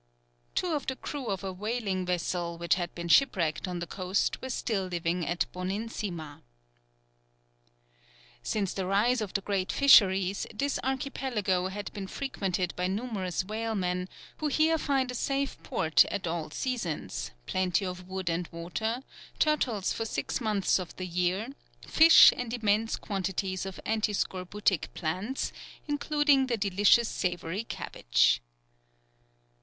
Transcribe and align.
Two 0.55 0.73
of 0.73 0.87
the 0.87 0.95
crew 0.95 1.27
of 1.27 1.43
a 1.43 1.53
whaling 1.53 2.07
vessel, 2.07 2.57
which 2.57 2.73
had 2.73 2.91
been 2.95 3.07
shipwrecked 3.07 3.67
on 3.67 3.77
the 3.77 3.85
coast, 3.85 4.41
were 4.41 4.49
still 4.49 4.87
living 4.87 5.23
at 5.27 5.45
Bonin 5.51 5.89
Sima. 5.89 6.41
Since 8.41 8.73
the 8.73 8.87
rise 8.87 9.21
of 9.21 9.33
the 9.35 9.41
great 9.41 9.71
fisheries, 9.71 10.47
this 10.51 10.79
Archipelago 10.83 11.67
has 11.67 11.85
been 11.93 12.07
frequented 12.07 12.75
by 12.75 12.87
numerous 12.87 13.43
whalemen, 13.45 14.09
who 14.37 14.47
here 14.47 14.79
find 14.79 15.11
a 15.11 15.13
safe 15.13 15.61
port 15.61 16.03
at 16.05 16.25
all 16.25 16.49
seasons, 16.49 17.29
plenty 17.45 17.85
of 17.85 18.07
wood 18.07 18.27
and 18.27 18.49
water, 18.51 19.03
turtles 19.37 19.93
for 19.93 20.03
six 20.05 20.41
months 20.41 20.79
of 20.79 20.95
the 20.95 21.05
year, 21.05 21.49
fish, 21.85 22.33
and 22.35 22.53
immense 22.55 22.95
quantities 22.95 23.67
of 23.67 23.79
anti 23.85 24.13
scorbutic 24.13 24.91
plants, 24.95 25.53
including 25.87 26.47
the 26.47 26.57
delicious 26.57 27.07
savoy 27.07 27.63
cabbage. 27.69 28.41